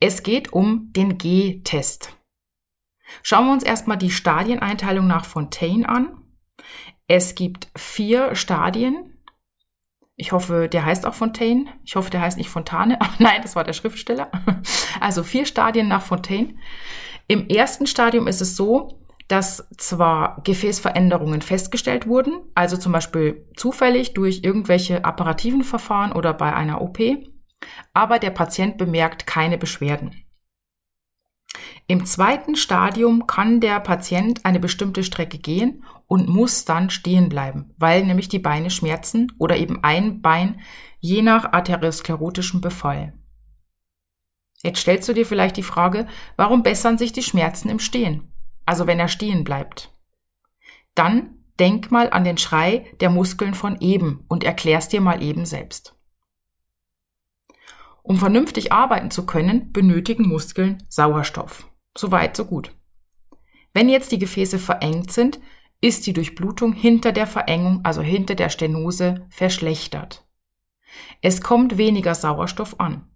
Es 0.00 0.23
geht 0.23 0.52
um 0.52 0.92
den 0.92 1.16
G-Test. 1.16 2.14
Schauen 3.23 3.47
wir 3.47 3.54
uns 3.54 3.62
erstmal 3.62 3.97
die 3.97 4.11
Stadieneinteilung 4.11 5.06
nach 5.06 5.25
Fontaine 5.25 5.88
an. 5.88 6.23
Es 7.06 7.35
gibt 7.35 7.71
vier 7.75 8.35
Stadien. 8.35 9.18
Ich 10.14 10.32
hoffe, 10.32 10.68
der 10.68 10.85
heißt 10.85 11.06
auch 11.06 11.14
Fontaine. 11.14 11.73
Ich 11.85 11.97
hoffe, 11.97 12.11
der 12.11 12.21
heißt 12.21 12.37
nicht 12.37 12.50
Fontane. 12.50 12.99
Ach, 13.00 13.14
nein, 13.18 13.40
das 13.40 13.56
war 13.56 13.64
der 13.64 13.73
Schriftsteller. 13.73 14.30
Also 15.00 15.22
vier 15.22 15.46
Stadien 15.46 15.88
nach 15.88 16.02
Fontaine. 16.02 16.54
Im 17.28 17.49
ersten 17.49 17.87
Stadium 17.87 18.26
ist 18.26 18.40
es 18.40 18.56
so, 18.56 19.02
dass 19.28 19.68
zwar 19.78 20.42
Gefäßveränderungen 20.44 21.40
festgestellt 21.40 22.06
wurden, 22.06 22.40
also 22.54 22.76
zum 22.76 22.92
Beispiel 22.92 23.46
zufällig 23.56 24.14
durch 24.14 24.40
irgendwelche 24.42 25.04
apparativen 25.04 25.62
Verfahren 25.62 26.12
oder 26.12 26.34
bei 26.34 26.52
einer 26.52 26.82
OP, 26.82 26.99
aber 27.94 28.18
der 28.18 28.30
Patient 28.30 28.76
bemerkt 28.76 29.26
keine 29.26 29.56
Beschwerden. 29.56 30.25
Im 31.87 32.04
zweiten 32.04 32.56
Stadium 32.56 33.26
kann 33.26 33.61
der 33.61 33.80
Patient 33.80 34.44
eine 34.44 34.61
bestimmte 34.61 35.02
Strecke 35.02 35.38
gehen 35.38 35.84
und 36.06 36.28
muss 36.28 36.64
dann 36.64 36.90
stehen 36.90 37.28
bleiben, 37.28 37.75
weil 37.78 38.04
nämlich 38.04 38.28
die 38.28 38.38
Beine 38.38 38.70
schmerzen 38.70 39.32
oder 39.38 39.56
eben 39.56 39.82
ein 39.82 40.20
Bein 40.20 40.61
je 41.00 41.22
nach 41.22 41.52
arteriosklerotischem 41.52 42.61
Befall. 42.61 43.14
Jetzt 44.62 44.81
stellst 44.81 45.09
du 45.09 45.12
dir 45.12 45.26
vielleicht 45.26 45.57
die 45.57 45.62
Frage, 45.62 46.07
warum 46.37 46.62
bessern 46.62 46.97
sich 46.97 47.12
die 47.12 47.23
Schmerzen 47.23 47.69
im 47.69 47.81
Stehen? 47.81 48.33
Also 48.64 48.87
wenn 48.87 49.00
er 49.00 49.09
stehen 49.09 49.45
bleibt. 49.45 49.92
Dann 50.95 51.38
denk 51.59 51.90
mal 51.90 52.11
an 52.11 52.25
den 52.25 52.38
Schrei 52.38 52.87
der 53.00 53.11
Muskeln 53.11 53.54
von 53.54 53.81
eben 53.81 54.25
und 54.28 54.45
erklär's 54.45 54.88
dir 54.88 55.00
mal 55.00 55.23
eben 55.23 55.47
selbst. 55.47 55.97
Um 58.02 58.16
vernünftig 58.16 58.73
arbeiten 58.73 59.11
zu 59.11 59.26
können, 59.26 59.73
benötigen 59.73 60.28
Muskeln 60.28 60.83
Sauerstoff. 60.88 61.69
Soweit, 61.97 62.37
so 62.37 62.45
gut. 62.45 62.73
Wenn 63.73 63.88
jetzt 63.88 64.12
die 64.12 64.19
Gefäße 64.19 64.59
verengt 64.59 65.12
sind, 65.12 65.40
ist 65.81 66.07
die 66.07 66.12
Durchblutung 66.12 66.73
hinter 66.73 67.12
der 67.12 67.26
Verengung, 67.26 67.81
also 67.85 68.02
hinter 68.02 68.35
der 68.35 68.49
Stenose, 68.49 69.26
verschlechtert. 69.31 70.26
Es 71.21 71.40
kommt 71.40 71.78
weniger 71.78 72.14
Sauerstoff 72.14 72.78
an. 72.81 73.12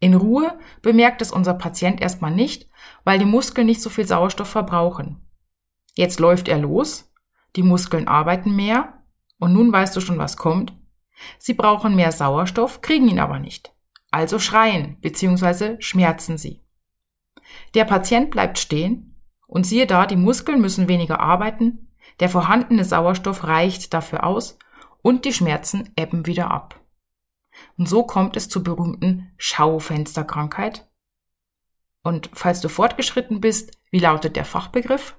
In 0.00 0.14
Ruhe 0.14 0.58
bemerkt 0.82 1.22
es 1.22 1.32
unser 1.32 1.54
Patient 1.54 2.00
erstmal 2.00 2.30
nicht, 2.30 2.68
weil 3.04 3.18
die 3.18 3.24
Muskeln 3.24 3.66
nicht 3.66 3.80
so 3.80 3.90
viel 3.90 4.06
Sauerstoff 4.06 4.48
verbrauchen. 4.48 5.20
Jetzt 5.94 6.20
läuft 6.20 6.48
er 6.48 6.58
los, 6.58 7.12
die 7.56 7.62
Muskeln 7.62 8.08
arbeiten 8.08 8.54
mehr 8.54 9.02
und 9.38 9.52
nun 9.52 9.72
weißt 9.72 9.94
du 9.96 10.00
schon, 10.00 10.18
was 10.18 10.36
kommt. 10.36 10.72
Sie 11.38 11.54
brauchen 11.54 11.94
mehr 11.94 12.12
Sauerstoff, 12.12 12.80
kriegen 12.80 13.08
ihn 13.08 13.20
aber 13.20 13.38
nicht. 13.38 13.72
Also 14.10 14.38
schreien 14.38 14.98
bzw. 15.00 15.80
schmerzen 15.80 16.38
sie. 16.38 16.62
Der 17.74 17.84
Patient 17.84 18.30
bleibt 18.30 18.58
stehen 18.58 19.20
und 19.46 19.66
siehe 19.66 19.86
da, 19.86 20.06
die 20.06 20.16
Muskeln 20.16 20.60
müssen 20.60 20.88
weniger 20.88 21.20
arbeiten, 21.20 21.88
der 22.20 22.28
vorhandene 22.28 22.84
Sauerstoff 22.84 23.44
reicht 23.44 23.94
dafür 23.94 24.24
aus 24.24 24.58
und 25.02 25.24
die 25.24 25.32
Schmerzen 25.32 25.92
ebben 25.96 26.26
wieder 26.26 26.50
ab. 26.50 26.80
Und 27.76 27.88
so 27.88 28.04
kommt 28.04 28.36
es 28.36 28.48
zur 28.48 28.62
berühmten 28.62 29.32
Schaufensterkrankheit. 29.36 30.88
Und 32.02 32.30
falls 32.32 32.60
du 32.60 32.68
fortgeschritten 32.68 33.40
bist, 33.40 33.78
wie 33.90 33.98
lautet 33.98 34.36
der 34.36 34.44
Fachbegriff? 34.44 35.16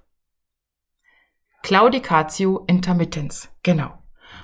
Claudicatio 1.63 2.63
intermittens. 2.67 3.49
Genau. 3.63 3.97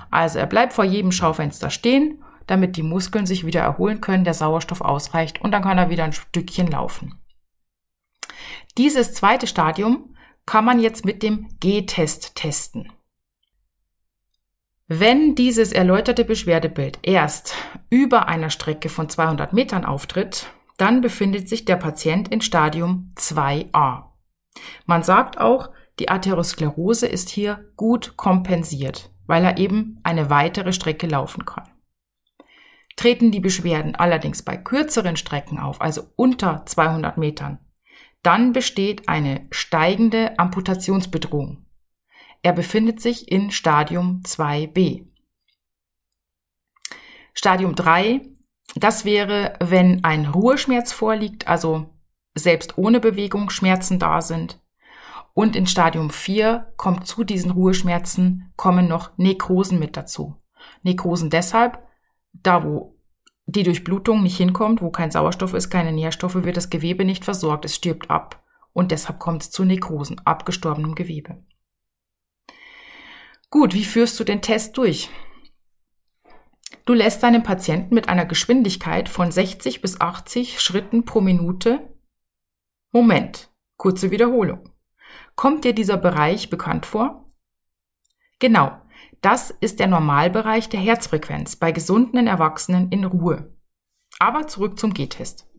Also 0.10 0.40
er 0.40 0.48
bleibt 0.48 0.74
vor 0.74 0.84
jedem 0.84 1.12
Schaufenster 1.12 1.70
stehen, 1.70 2.24
damit 2.48 2.76
die 2.76 2.84
Muskeln 2.84 3.26
sich 3.26 3.46
wieder 3.46 3.62
erholen 3.62 4.02
können, 4.02 4.24
der 4.24 4.34
Sauerstoff 4.34 4.82
ausreicht 4.82 5.40
und 5.42 5.52
dann 5.52 5.64
kann 5.64 5.78
er 5.78 5.90
wieder 5.90 6.04
ein 6.04 6.14
Stückchen 6.14 6.68
laufen. 6.68 7.20
Dieses 8.78 9.14
zweite 9.14 9.48
Stadium 9.48 10.16
kann 10.46 10.66
man 10.66 10.80
jetzt 10.80 11.06
mit 11.06 11.24
dem 11.24 11.48
G-Test 11.60 12.36
testen. 12.36 12.92
Wenn 14.94 15.36
dieses 15.36 15.72
erläuterte 15.72 16.26
Beschwerdebild 16.26 17.00
erst 17.04 17.56
über 17.90 18.28
einer 18.28 18.50
Strecke 18.50 18.90
von 18.90 19.08
200 19.08 19.54
Metern 19.54 19.86
auftritt, 19.86 20.48
dann 20.76 21.00
befindet 21.00 21.48
sich 21.48 21.64
der 21.64 21.78
Patient 21.78 22.28
in 22.28 22.42
Stadium 22.42 23.14
2a. 23.16 24.04
Man 24.86 25.04
sagt 25.04 25.40
auch, 25.40 25.70
die 25.98 26.10
Atherosklerose 26.10 27.08
ist 27.08 27.30
hier 27.30 27.72
gut 27.78 28.18
kompensiert, 28.18 29.12
weil 29.28 29.46
er 29.46 29.58
eben 29.60 30.02
eine 30.04 30.30
weitere 30.30 30.74
Strecke 30.74 31.08
laufen 31.08 31.46
kann. 31.46 31.70
Treten 32.98 33.32
die 33.32 33.40
Beschwerden 33.40 33.96
allerdings 33.96 34.44
bei 34.44 34.58
kürzeren 34.58 35.16
Strecken 35.16 35.58
auf, 35.58 35.80
also 35.80 36.10
unter 36.18 36.66
200 36.66 37.18
Metern, 37.18 37.60
dann 38.24 38.52
besteht 38.52 39.08
eine 39.08 39.48
steigende 39.52 40.38
Amputationsbedrohung. 40.38 41.66
Er 42.44 42.54
befindet 42.54 43.00
sich 43.02 43.32
in 43.32 43.52
Stadium 43.52 44.22
2b. 44.26 45.06
Stadium 47.34 47.76
3, 47.76 48.22
das 48.76 49.06
wäre, 49.06 49.54
wenn 49.60 50.04
ein 50.04 50.26
Ruheschmerz 50.26 50.92
vorliegt, 50.92 51.48
also 51.48 51.94
selbst 52.34 52.78
ohne 52.78 53.00
Bewegung 53.00 53.50
Schmerzen 53.50 54.00
da 54.00 54.22
sind. 54.22 54.60
Und 55.34 55.56
in 55.56 55.68
Stadium 55.68 56.10
4 56.10 56.74
kommt 56.78 57.08
zu 57.08 57.24
diesen 57.24 57.52
Ruheschmerzen 57.52 58.52
kommen 58.56 58.88
noch 58.88 59.18
Nekrosen 59.18 59.80
mit 59.80 59.96
dazu. 59.96 60.36
Nekrosen 60.84 61.30
deshalb, 61.30 61.80
da 62.34 62.64
wo 62.64 62.98
die 63.46 63.64
Durchblutung 63.64 64.24
nicht 64.24 64.38
hinkommt, 64.38 64.82
wo 64.82 64.92
kein 64.92 65.12
Sauerstoff 65.12 65.54
ist, 65.54 65.70
keine 65.70 65.92
Nährstoffe, 65.92 66.44
wird 66.44 66.58
das 66.58 66.70
Gewebe 66.70 67.06
nicht 67.06 67.26
versorgt, 67.26 67.66
es 67.66 67.76
stirbt 67.76 68.10
ab 68.10 68.44
und 68.74 68.92
deshalb 68.92 69.20
kommt 69.20 69.44
es 69.44 69.52
zu 69.52 69.64
Nekrosen, 69.66 70.20
abgestorbenem 70.26 70.96
Gewebe. 70.96 71.44
Gut, 73.52 73.74
wie 73.74 73.84
führst 73.84 74.18
du 74.18 74.24
den 74.24 74.42
Test 74.42 74.78
durch? 74.78 75.10
Du 76.86 76.94
lässt 76.94 77.22
deinen 77.22 77.44
Patienten 77.44 77.94
mit 77.94 78.08
einer 78.08 78.26
Geschwindigkeit 78.26 79.10
von 79.10 79.30
60 79.30 79.82
bis 79.82 80.00
80 80.00 80.62
Schritten 80.62 81.04
pro 81.04 81.20
Minute. 81.20 81.94
Moment, 82.94 83.52
kurze 83.76 84.10
Wiederholung. 84.10 84.70
Kommt 85.36 85.66
dir 85.66 85.74
dieser 85.74 85.98
Bereich 85.98 86.50
bekannt 86.50 86.86
vor? 86.86 87.30
Genau, 88.40 88.72
das 89.20 89.52
ist 89.52 89.82
der 89.82 89.88
Normalbereich 89.88 90.70
der 90.70 90.80
Herzfrequenz 90.80 91.58
bei 91.58 91.74
gesunden 91.74 92.28
Erwachsenen 92.28 92.90
in 92.90 93.04
Ruhe. 93.04 93.54
Aber 94.18 94.48
zurück 94.48 94.80
zum 94.80 94.94
G-Test. 94.94 95.50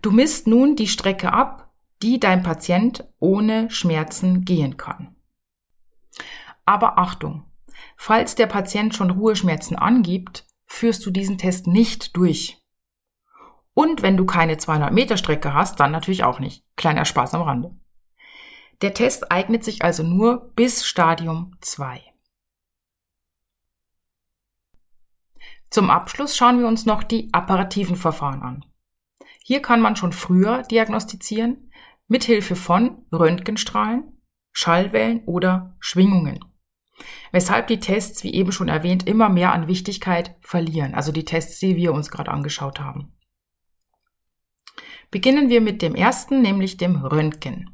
Du 0.00 0.10
misst 0.10 0.46
nun 0.46 0.74
die 0.74 0.88
Strecke 0.88 1.34
ab, 1.34 1.74
die 2.02 2.18
dein 2.18 2.42
Patient 2.42 3.06
ohne 3.20 3.70
Schmerzen 3.70 4.46
gehen 4.46 4.78
kann. 4.78 5.13
Aber 6.64 6.98
Achtung, 6.98 7.44
falls 7.96 8.34
der 8.34 8.46
Patient 8.46 8.94
schon 8.94 9.10
Ruheschmerzen 9.10 9.76
angibt, 9.76 10.46
führst 10.66 11.04
du 11.04 11.10
diesen 11.10 11.38
Test 11.38 11.66
nicht 11.66 12.16
durch. 12.16 12.62
Und 13.74 14.02
wenn 14.02 14.16
du 14.16 14.24
keine 14.24 14.56
200 14.56 14.92
Meter 14.92 15.16
Strecke 15.16 15.52
hast, 15.52 15.80
dann 15.80 15.90
natürlich 15.90 16.24
auch 16.24 16.38
nicht. 16.38 16.64
Kleiner 16.76 17.04
Spaß 17.04 17.34
am 17.34 17.42
Rande. 17.42 17.76
Der 18.82 18.94
Test 18.94 19.30
eignet 19.30 19.64
sich 19.64 19.82
also 19.82 20.02
nur 20.02 20.52
bis 20.54 20.86
Stadium 20.86 21.56
2. 21.60 22.00
Zum 25.70 25.90
Abschluss 25.90 26.36
schauen 26.36 26.60
wir 26.60 26.68
uns 26.68 26.86
noch 26.86 27.02
die 27.02 27.30
apparativen 27.32 27.96
Verfahren 27.96 28.42
an. 28.42 28.64
Hier 29.42 29.60
kann 29.60 29.80
man 29.80 29.96
schon 29.96 30.12
früher 30.12 30.62
diagnostizieren, 30.62 31.70
mithilfe 32.06 32.54
von 32.54 33.04
Röntgenstrahlen, 33.12 34.22
Schallwellen 34.52 35.24
oder 35.24 35.74
Schwingungen. 35.80 36.44
Weshalb 37.32 37.66
die 37.66 37.80
Tests, 37.80 38.22
wie 38.22 38.34
eben 38.34 38.52
schon 38.52 38.68
erwähnt, 38.68 39.06
immer 39.06 39.28
mehr 39.28 39.52
an 39.52 39.66
Wichtigkeit 39.66 40.36
verlieren, 40.40 40.94
also 40.94 41.12
die 41.12 41.24
Tests, 41.24 41.58
die 41.58 41.76
wir 41.76 41.92
uns 41.92 42.10
gerade 42.10 42.30
angeschaut 42.30 42.80
haben. 42.80 43.12
Beginnen 45.10 45.48
wir 45.48 45.60
mit 45.60 45.82
dem 45.82 45.94
ersten, 45.94 46.42
nämlich 46.42 46.76
dem 46.76 46.96
Röntgen. 46.96 47.70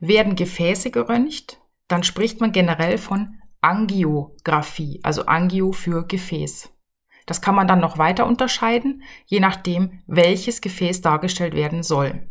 Werden 0.00 0.36
Gefäße 0.36 0.90
geröntgt, 0.90 1.60
dann 1.88 2.02
spricht 2.02 2.40
man 2.40 2.52
generell 2.52 2.98
von 2.98 3.38
Angiografie, 3.60 5.00
also 5.02 5.26
Angio 5.26 5.72
für 5.72 6.06
Gefäß. 6.06 6.70
Das 7.26 7.40
kann 7.40 7.54
man 7.54 7.68
dann 7.68 7.80
noch 7.80 7.98
weiter 7.98 8.26
unterscheiden, 8.26 9.02
je 9.26 9.38
nachdem, 9.38 10.02
welches 10.06 10.60
Gefäß 10.60 11.00
dargestellt 11.02 11.54
werden 11.54 11.82
soll. 11.82 12.28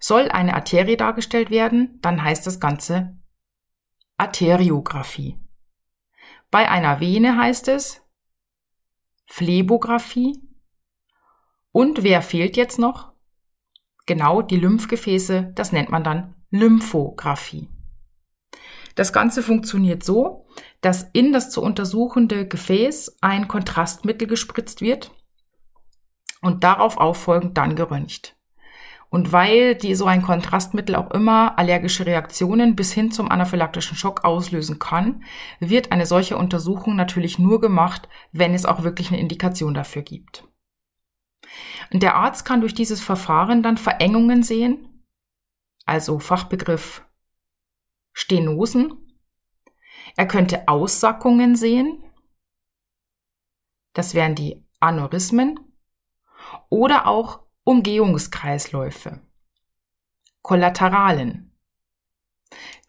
Soll 0.00 0.28
eine 0.28 0.54
Arterie 0.54 0.96
dargestellt 0.96 1.50
werden, 1.50 1.98
dann 2.02 2.22
heißt 2.22 2.46
das 2.46 2.58
Ganze 2.58 3.21
Arteriographie. 4.22 5.36
Bei 6.52 6.70
einer 6.70 7.00
Vene 7.00 7.36
heißt 7.36 7.66
es 7.66 8.02
Phlebographie. 9.26 10.40
Und 11.72 12.04
wer 12.04 12.22
fehlt 12.22 12.56
jetzt 12.56 12.78
noch? 12.78 13.14
Genau 14.06 14.40
die 14.40 14.58
Lymphgefäße, 14.58 15.50
das 15.56 15.72
nennt 15.72 15.90
man 15.90 16.04
dann 16.04 16.36
Lymphographie. 16.50 17.68
Das 18.94 19.12
Ganze 19.12 19.42
funktioniert 19.42 20.04
so, 20.04 20.46
dass 20.82 21.10
in 21.12 21.32
das 21.32 21.50
zu 21.50 21.60
untersuchende 21.60 22.46
Gefäß 22.46 23.16
ein 23.22 23.48
Kontrastmittel 23.48 24.28
gespritzt 24.28 24.82
wird 24.82 25.10
und 26.40 26.62
darauf 26.62 26.96
auffolgend 26.96 27.58
dann 27.58 27.74
geröntgt. 27.74 28.36
Und 29.12 29.30
weil 29.30 29.74
die 29.74 29.94
so 29.94 30.06
ein 30.06 30.22
Kontrastmittel 30.22 30.94
auch 30.94 31.10
immer 31.10 31.58
allergische 31.58 32.06
Reaktionen 32.06 32.74
bis 32.74 32.94
hin 32.94 33.12
zum 33.12 33.30
anaphylaktischen 33.30 33.94
Schock 33.94 34.24
auslösen 34.24 34.78
kann, 34.78 35.22
wird 35.60 35.92
eine 35.92 36.06
solche 36.06 36.38
Untersuchung 36.38 36.96
natürlich 36.96 37.38
nur 37.38 37.60
gemacht, 37.60 38.08
wenn 38.32 38.54
es 38.54 38.64
auch 38.64 38.84
wirklich 38.84 39.10
eine 39.10 39.20
Indikation 39.20 39.74
dafür 39.74 40.00
gibt. 40.00 40.48
Und 41.92 42.02
der 42.02 42.14
Arzt 42.14 42.46
kann 42.46 42.62
durch 42.62 42.72
dieses 42.72 43.02
Verfahren 43.02 43.62
dann 43.62 43.76
Verengungen 43.76 44.42
sehen, 44.42 45.04
also 45.84 46.18
Fachbegriff 46.18 47.06
Stenosen. 48.14 48.94
Er 50.16 50.26
könnte 50.26 50.68
Aussackungen 50.68 51.54
sehen. 51.54 52.02
Das 53.92 54.14
wären 54.14 54.34
die 54.34 54.64
Aneurysmen. 54.80 55.60
Oder 56.70 57.06
auch 57.06 57.41
Umgehungskreisläufe. 57.64 59.20
Kollateralen. 60.42 61.52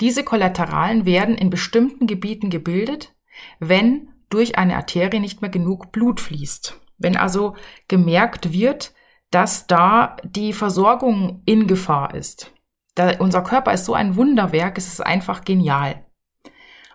Diese 0.02 0.24
Kollateralen 0.24 1.06
werden 1.06 1.38
in 1.38 1.52
bestimmten 1.52 2.08
Gebieten 2.08 2.50
gebildet, 2.50 3.14
wenn 3.60 4.12
durch 4.30 4.58
eine 4.58 4.76
Arterie 4.76 5.20
nicht 5.20 5.42
mehr 5.42 5.52
genug 5.52 5.92
Blut 5.92 6.20
fließt. 6.20 6.82
Wenn 6.98 7.16
also 7.16 7.56
gemerkt 7.88 8.52
wird, 8.52 8.96
dass 9.30 9.68
da 9.68 10.16
die 10.24 10.54
Versorgung 10.54 11.44
in 11.46 11.68
Gefahr 11.68 12.16
ist. 12.16 12.52
Da, 12.96 13.20
unser 13.20 13.44
Körper 13.44 13.74
ist 13.74 13.86
so 13.86 13.94
ein 13.94 14.16
Wunderwerk, 14.16 14.80
es 14.80 14.88
ist 14.88 15.02
einfach 15.02 15.44
genial. 15.44 16.04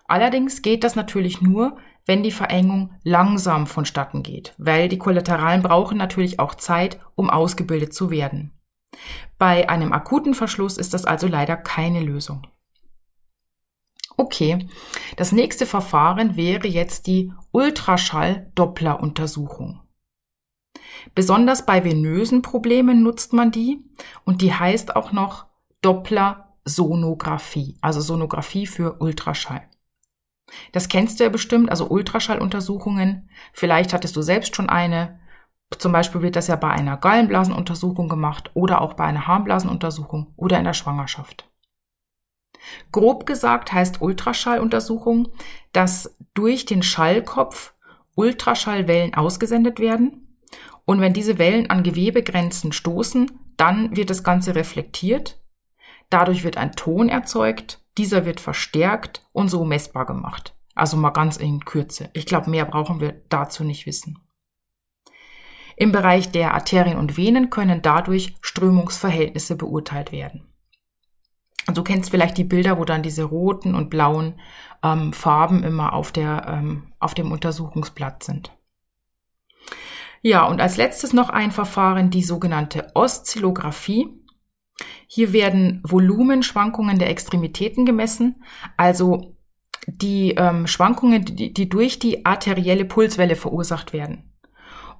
Allerdings 0.05 0.61
geht 0.61 0.83
das 0.83 0.97
natürlich 0.97 1.41
nur, 1.41 1.77
wenn 2.05 2.23
die 2.23 2.31
Verengung 2.31 2.93
langsam 3.03 3.67
vonstatten 3.67 4.23
geht, 4.23 4.55
weil 4.57 4.87
die 4.89 4.97
Kollateralen 4.97 5.61
brauchen 5.61 5.97
natürlich 5.97 6.39
auch 6.39 6.55
Zeit, 6.55 6.99
um 7.15 7.29
ausgebildet 7.29 7.93
zu 7.93 8.09
werden. 8.09 8.53
Bei 9.37 9.69
einem 9.69 9.93
akuten 9.93 10.33
Verschluss 10.33 10.77
ist 10.77 10.93
das 10.93 11.05
also 11.05 11.27
leider 11.27 11.55
keine 11.57 12.01
Lösung. 12.01 12.47
Okay, 14.17 14.67
das 15.15 15.31
nächste 15.31 15.65
Verfahren 15.65 16.35
wäre 16.35 16.67
jetzt 16.67 17.07
die 17.07 17.31
Ultraschall-Doppler-Untersuchung. 17.51 19.79
Besonders 21.15 21.65
bei 21.65 21.85
venösen 21.85 22.41
Problemen 22.41 23.01
nutzt 23.01 23.31
man 23.31 23.51
die 23.51 23.81
und 24.25 24.41
die 24.41 24.53
heißt 24.53 24.97
auch 24.97 25.13
noch 25.13 25.45
Doppler-Sonographie, 25.81 27.77
also 27.81 28.01
Sonographie 28.01 28.67
für 28.67 28.97
Ultraschall. 28.99 29.61
Das 30.71 30.87
kennst 30.87 31.19
du 31.19 31.23
ja 31.23 31.29
bestimmt, 31.29 31.69
also 31.69 31.87
Ultraschalluntersuchungen. 31.87 33.29
Vielleicht 33.53 33.93
hattest 33.93 34.15
du 34.15 34.21
selbst 34.21 34.55
schon 34.55 34.69
eine. 34.69 35.19
Zum 35.77 35.91
Beispiel 35.91 36.21
wird 36.21 36.35
das 36.35 36.47
ja 36.47 36.55
bei 36.55 36.69
einer 36.69 36.97
Gallenblasenuntersuchung 36.97 38.09
gemacht 38.09 38.51
oder 38.53 38.81
auch 38.81 38.93
bei 38.93 39.05
einer 39.05 39.27
Harnblasenuntersuchung 39.27 40.33
oder 40.35 40.57
in 40.57 40.65
der 40.65 40.73
Schwangerschaft. 40.73 41.49
Grob 42.91 43.25
gesagt 43.25 43.71
heißt 43.71 44.01
Ultraschalluntersuchung, 44.01 45.29
dass 45.71 46.17
durch 46.33 46.65
den 46.65 46.83
Schallkopf 46.83 47.73
Ultraschallwellen 48.15 49.13
ausgesendet 49.13 49.79
werden 49.79 50.29
und 50.89 51.01
wenn 51.01 51.13
diese 51.13 51.37
Wellen 51.37 51.69
an 51.69 51.83
Gewebegrenzen 51.83 52.71
stoßen, 52.71 53.31
dann 53.57 53.95
wird 53.95 54.09
das 54.09 54.23
Ganze 54.23 54.55
reflektiert. 54.55 55.39
Dadurch 56.09 56.43
wird 56.43 56.57
ein 56.57 56.71
Ton 56.71 57.09
erzeugt 57.09 57.79
dieser 57.99 58.25
wird 58.25 58.39
verstärkt 58.39 59.27
und 59.33 59.49
so 59.49 59.65
messbar 59.65 60.05
gemacht. 60.05 60.55
Also 60.73 60.95
mal 60.95 61.09
ganz 61.09 61.35
in 61.35 61.65
Kürze. 61.65 62.09
Ich 62.13 62.25
glaube, 62.25 62.49
mehr 62.49 62.63
brauchen 62.63 63.01
wir 63.01 63.21
dazu 63.27 63.65
nicht 63.65 63.85
wissen. 63.85 64.17
Im 65.75 65.91
Bereich 65.91 66.31
der 66.31 66.53
Arterien 66.53 66.97
und 66.97 67.17
Venen 67.17 67.49
können 67.49 67.81
dadurch 67.81 68.37
Strömungsverhältnisse 68.41 69.57
beurteilt 69.57 70.13
werden. 70.13 70.47
Du 71.67 71.83
kennst 71.83 72.09
vielleicht 72.09 72.37
die 72.37 72.45
Bilder, 72.45 72.79
wo 72.79 72.85
dann 72.85 73.03
diese 73.03 73.23
roten 73.23 73.75
und 73.75 73.89
blauen 73.89 74.39
ähm, 74.81 75.11
Farben 75.11 75.63
immer 75.63 75.91
auf, 75.91 76.13
der, 76.13 76.45
ähm, 76.47 76.93
auf 76.99 77.13
dem 77.13 77.33
Untersuchungsblatt 77.33 78.23
sind. 78.23 78.51
Ja, 80.21 80.45
und 80.45 80.61
als 80.61 80.77
letztes 80.77 81.11
noch 81.11 81.29
ein 81.29 81.51
Verfahren, 81.51 82.09
die 82.09 82.23
sogenannte 82.23 82.91
Oszillographie. 82.93 84.18
Hier 85.07 85.33
werden 85.33 85.81
Volumenschwankungen 85.83 86.99
der 86.99 87.09
Extremitäten 87.09 87.85
gemessen, 87.85 88.43
also 88.77 89.35
die 89.87 90.31
ähm, 90.31 90.67
Schwankungen, 90.67 91.25
die, 91.25 91.53
die 91.53 91.69
durch 91.69 91.99
die 91.99 92.25
arterielle 92.25 92.85
Pulswelle 92.85 93.35
verursacht 93.35 93.93
werden. 93.93 94.29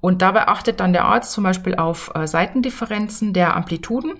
Und 0.01 0.21
dabei 0.21 0.47
achtet 0.47 0.79
dann 0.79 0.93
der 0.93 1.05
Arzt 1.05 1.31
zum 1.31 1.43
Beispiel 1.43 1.75
auf 1.75 2.11
äh, 2.15 2.25
Seitendifferenzen 2.25 3.33
der 3.33 3.55
Amplituden. 3.55 4.13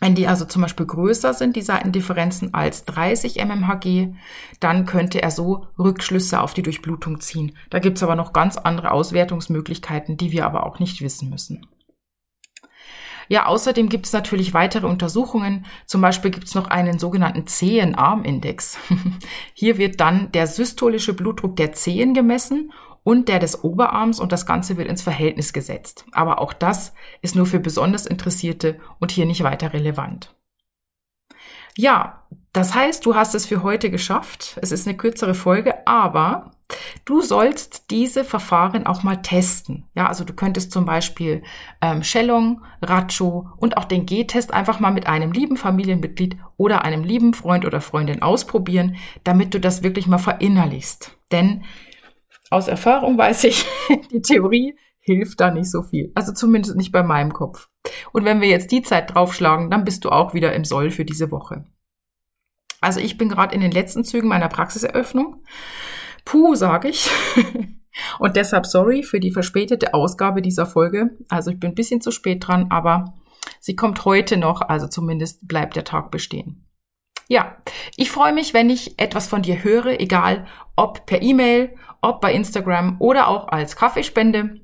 Wenn 0.00 0.14
die 0.14 0.28
also 0.28 0.44
zum 0.44 0.62
Beispiel 0.62 0.86
größer 0.86 1.34
sind, 1.34 1.56
die 1.56 1.62
Seitendifferenzen 1.62 2.54
als 2.54 2.84
30 2.84 3.44
mmHg, 3.44 4.14
dann 4.60 4.86
könnte 4.86 5.20
er 5.20 5.32
so 5.32 5.66
Rückschlüsse 5.76 6.40
auf 6.40 6.54
die 6.54 6.62
Durchblutung 6.62 7.20
ziehen. 7.20 7.56
Da 7.70 7.80
gibt's 7.80 8.04
aber 8.04 8.14
noch 8.14 8.32
ganz 8.32 8.56
andere 8.56 8.92
Auswertungsmöglichkeiten, 8.92 10.16
die 10.16 10.30
wir 10.30 10.46
aber 10.46 10.66
auch 10.66 10.78
nicht 10.78 11.02
wissen 11.02 11.30
müssen. 11.30 11.66
Ja, 13.28 13.46
außerdem 13.46 13.88
gibt 13.88 14.06
es 14.06 14.12
natürlich 14.12 14.54
weitere 14.54 14.86
Untersuchungen. 14.86 15.66
Zum 15.86 16.00
Beispiel 16.00 16.30
gibt 16.30 16.46
es 16.46 16.54
noch 16.54 16.68
einen 16.68 16.98
sogenannten 16.98 17.46
Zehenarmindex. 17.46 18.78
Hier 19.54 19.78
wird 19.78 20.00
dann 20.00 20.32
der 20.32 20.46
systolische 20.46 21.14
Blutdruck 21.14 21.56
der 21.56 21.72
Zehen 21.72 22.14
gemessen 22.14 22.72
und 23.04 23.28
der 23.28 23.38
des 23.38 23.62
Oberarms 23.64 24.18
und 24.20 24.32
das 24.32 24.46
Ganze 24.46 24.76
wird 24.76 24.88
ins 24.88 25.02
Verhältnis 25.02 25.52
gesetzt. 25.52 26.04
Aber 26.12 26.40
auch 26.40 26.52
das 26.52 26.94
ist 27.22 27.36
nur 27.36 27.46
für 27.46 27.60
besonders 27.60 28.06
Interessierte 28.06 28.80
und 28.98 29.10
hier 29.10 29.26
nicht 29.26 29.42
weiter 29.42 29.72
relevant. 29.72 30.34
Ja, 31.76 32.24
das 32.52 32.74
heißt, 32.74 33.06
du 33.06 33.14
hast 33.14 33.34
es 33.34 33.46
für 33.46 33.62
heute 33.62 33.90
geschafft. 33.90 34.58
Es 34.62 34.72
ist 34.72 34.86
eine 34.86 34.96
kürzere 34.96 35.34
Folge, 35.34 35.86
aber 35.86 36.50
du 37.04 37.22
sollst 37.22 37.90
diese 37.90 38.24
Verfahren 38.24 38.86
auch 38.86 39.02
mal 39.02 39.16
testen. 39.16 39.86
Ja, 39.94 40.06
also 40.06 40.24
du 40.24 40.32
könntest 40.32 40.72
zum 40.72 40.84
Beispiel 40.84 41.42
ähm, 41.80 42.02
Shellong, 42.02 42.62
Racho 42.82 43.48
und 43.56 43.76
auch 43.76 43.84
den 43.84 44.06
G-Test 44.06 44.52
einfach 44.52 44.80
mal 44.80 44.92
mit 44.92 45.06
einem 45.06 45.32
lieben 45.32 45.56
Familienmitglied 45.56 46.36
oder 46.56 46.84
einem 46.84 47.04
lieben 47.04 47.34
Freund 47.34 47.64
oder 47.64 47.80
Freundin 47.80 48.22
ausprobieren, 48.22 48.96
damit 49.24 49.54
du 49.54 49.60
das 49.60 49.82
wirklich 49.82 50.06
mal 50.06 50.18
verinnerlichst. 50.18 51.16
Denn 51.32 51.64
aus 52.50 52.68
Erfahrung 52.68 53.18
weiß 53.18 53.44
ich, 53.44 53.66
die 54.12 54.22
Theorie 54.22 54.76
hilft 55.00 55.40
da 55.40 55.50
nicht 55.50 55.70
so 55.70 55.82
viel. 55.82 56.12
Also 56.14 56.32
zumindest 56.32 56.76
nicht 56.76 56.92
bei 56.92 57.02
meinem 57.02 57.32
Kopf. 57.32 57.68
Und 58.12 58.24
wenn 58.24 58.40
wir 58.40 58.48
jetzt 58.48 58.70
die 58.70 58.82
Zeit 58.82 59.14
draufschlagen, 59.14 59.70
dann 59.70 59.84
bist 59.84 60.04
du 60.04 60.10
auch 60.10 60.34
wieder 60.34 60.52
im 60.52 60.64
Soll 60.64 60.90
für 60.90 61.04
diese 61.04 61.30
Woche. 61.30 61.64
Also 62.80 63.00
ich 63.00 63.18
bin 63.18 63.28
gerade 63.28 63.54
in 63.54 63.60
den 63.60 63.72
letzten 63.72 64.04
Zügen 64.04 64.28
meiner 64.28 64.48
Praxiseröffnung. 64.48 65.42
Puh, 66.28 66.54
sage 66.56 66.88
ich. 66.88 67.10
Und 68.18 68.36
deshalb 68.36 68.66
sorry 68.66 69.02
für 69.02 69.18
die 69.18 69.32
verspätete 69.32 69.94
Ausgabe 69.94 70.42
dieser 70.42 70.66
Folge. 70.66 71.16
Also 71.30 71.50
ich 71.50 71.58
bin 71.58 71.70
ein 71.70 71.74
bisschen 71.74 72.02
zu 72.02 72.10
spät 72.10 72.46
dran, 72.46 72.66
aber 72.68 73.14
sie 73.60 73.74
kommt 73.74 74.04
heute 74.04 74.36
noch, 74.36 74.60
also 74.60 74.88
zumindest 74.88 75.48
bleibt 75.48 75.74
der 75.74 75.84
Tag 75.84 76.10
bestehen. 76.10 76.66
Ja, 77.28 77.56
ich 77.96 78.10
freue 78.10 78.34
mich, 78.34 78.52
wenn 78.52 78.68
ich 78.68 79.00
etwas 79.00 79.26
von 79.26 79.40
dir 79.40 79.64
höre, 79.64 80.00
egal 80.00 80.46
ob 80.76 81.06
per 81.06 81.22
E-Mail, 81.22 81.74
ob 82.02 82.20
bei 82.20 82.34
Instagram 82.34 82.96
oder 82.98 83.28
auch 83.28 83.48
als 83.48 83.74
Kaffeespende. 83.74 84.60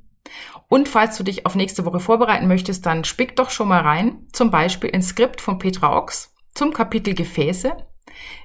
Und 0.69 0.87
falls 0.87 1.17
du 1.17 1.25
dich 1.25 1.47
auf 1.47 1.55
nächste 1.55 1.87
Woche 1.87 2.01
vorbereiten 2.01 2.47
möchtest, 2.47 2.85
dann 2.85 3.05
spick 3.05 3.37
doch 3.37 3.49
schon 3.49 3.69
mal 3.69 3.81
rein, 3.81 4.27
zum 4.33 4.51
Beispiel 4.51 4.91
ins 4.91 5.09
Skript 5.09 5.41
von 5.41 5.59
Petra 5.59 5.97
Ochs 5.97 6.35
zum 6.55 6.75
Kapitel 6.75 7.15
Gefäße 7.15 7.75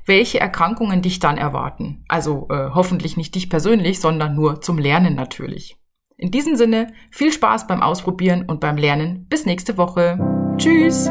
welche 0.06 0.40
Erkrankungen 0.40 1.02
dich 1.02 1.20
dann 1.20 1.38
erwarten. 1.38 2.04
Also 2.08 2.48
äh, 2.50 2.70
hoffentlich 2.74 3.18
nicht 3.18 3.36
dich 3.36 3.50
persönlich, 3.50 4.00
sondern 4.00 4.36
nur 4.36 4.62
zum 4.62 4.78
Lernen 4.78 5.16
natürlich. 5.16 5.78
In 6.18 6.32
diesem 6.32 6.58
Sinne, 6.58 6.92
viel 7.12 7.32
Spaß 7.32 7.68
beim 7.68 7.82
Ausprobieren 7.82 8.44
und 8.46 8.60
beim 8.60 8.76
Lernen. 8.76 9.26
Bis 9.30 9.46
nächste 9.46 9.78
Woche. 9.78 10.20
Tschüss! 10.58 11.10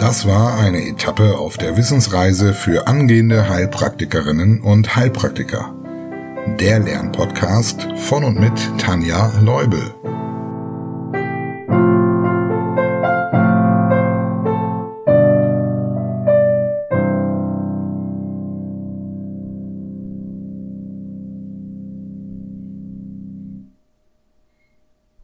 Das 0.00 0.26
war 0.26 0.58
eine 0.58 0.88
Etappe 0.88 1.38
auf 1.38 1.58
der 1.58 1.76
Wissensreise 1.76 2.54
für 2.54 2.86
angehende 2.86 3.50
Heilpraktikerinnen 3.50 4.62
und 4.62 4.96
Heilpraktiker. 4.96 5.74
Der 6.58 6.80
Lernpodcast 6.80 7.86
von 7.96 8.24
und 8.24 8.40
mit 8.40 8.54
Tanja 8.78 9.30
Leubel. 9.40 9.99